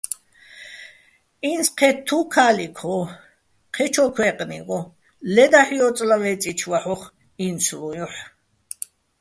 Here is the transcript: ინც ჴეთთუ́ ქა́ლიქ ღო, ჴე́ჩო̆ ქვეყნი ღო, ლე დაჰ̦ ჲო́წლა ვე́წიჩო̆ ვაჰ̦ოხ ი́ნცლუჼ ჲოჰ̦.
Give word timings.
ინც 1.51 1.65
ჴეთთუ́ 1.77 2.21
ქა́ლიქ 2.33 2.75
ღო, 2.85 2.99
ჴე́ჩო̆ 3.73 4.13
ქვეყნი 4.15 4.59
ღო, 4.67 4.79
ლე 5.33 5.45
დაჰ̦ 5.51 5.73
ჲო́წლა 5.77 6.17
ვე́წიჩო̆ 6.21 6.69
ვაჰ̦ოხ 6.71 7.01
ი́ნცლუჼ 7.45 7.89
ჲოჰ̦. 7.97 8.17